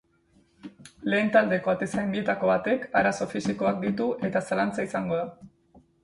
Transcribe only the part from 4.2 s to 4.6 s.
eta